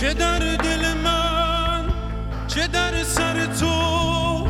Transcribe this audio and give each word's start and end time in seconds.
چه 0.00 0.14
در 0.14 0.38
دل 0.38 0.94
من 1.04 1.84
چه 2.48 2.66
در 2.66 3.02
سر 3.02 3.46
تو؟ 3.46 4.46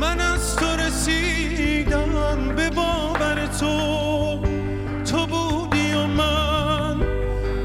من 0.00 0.20
از 0.20 0.56
تو 0.56 0.66
رسیدم 0.76 2.54
به 2.56 2.70
باور 2.70 3.46
تو. 3.60 4.40
تو 5.04 5.26
بودی 5.26 5.92
و 5.92 6.06
من 6.06 7.00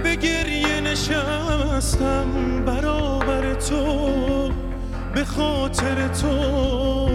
به 0.03 0.15
گریه 0.15 0.81
نشستم 0.81 2.25
برابر 2.65 3.53
تو. 3.53 4.51
به 5.13 5.25
خاطر 5.25 6.07
تو 6.07 7.09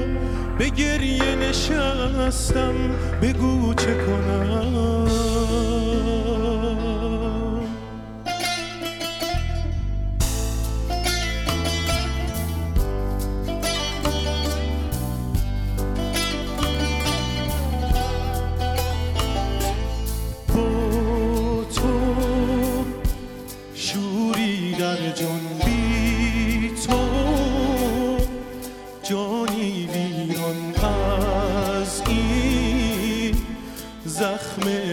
به 0.58 0.68
گریه 0.68 1.34
نشستم 1.34 2.75
بگو 3.22 3.75
چه 3.75 3.94
کنم. 3.94 4.93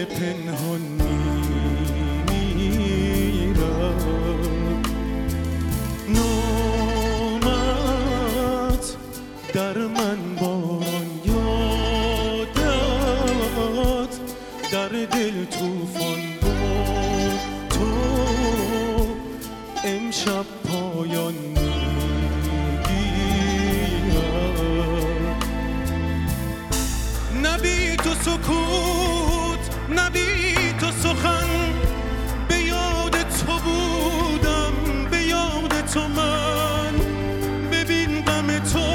پنهان 0.04 0.80
میمیرم 2.54 3.62
نامت 6.08 7.46
در 9.54 9.78
من 9.78 10.34
باران 10.40 11.10
یادت 11.24 12.62
در 14.72 14.88
دل 14.88 15.44
توفان 15.44 16.20
با 16.42 16.48
تو. 17.68 17.86
امشب 19.84 20.44
پایان 20.64 21.34
می‌گیرد. 21.34 21.72
نبی 27.44 27.96
تو 27.96 28.14
نبی 29.98 30.72
تو 30.80 30.90
سخن 30.90 31.48
به 32.48 32.58
یاد 32.58 33.12
تو 33.12 33.52
بودم 33.64 34.72
به 35.10 35.22
یاد 35.22 35.86
تو 35.94 36.08
من. 36.08 36.94
ببین 37.72 38.22
غم 38.24 38.58
تو 38.58 38.88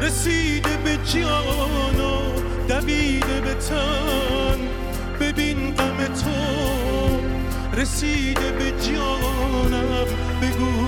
رسیده 0.00 0.76
به 0.84 0.98
جان 1.04 2.00
و 2.00 2.22
دویده 2.68 3.40
به 3.40 3.54
تن. 3.54 4.58
ببین 5.20 5.74
غم 5.74 6.06
تو 6.06 6.30
رسیده 7.80 8.52
به 8.52 8.72
جانم 8.86 10.06
بگو 10.42 10.81